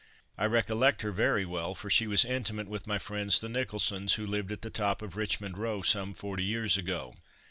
I 0.35 0.45
recollect 0.45 1.03
her 1.03 1.11
very 1.11 1.45
well, 1.45 1.75
for 1.75 1.91
she 1.91 2.07
was 2.07 2.25
intimate 2.25 2.67
with 2.67 2.87
my 2.87 2.97
friends, 2.97 3.39
the 3.39 3.47
Nicholsons, 3.49 4.13
who 4.13 4.25
lived 4.25 4.51
at 4.51 4.63
the 4.63 4.71
top 4.71 5.03
of 5.03 5.15
Richmond 5.15 5.59
row 5.59 5.83
some 5.83 6.15
forty 6.15 6.43
years 6.43 6.75
ago. 6.75 7.17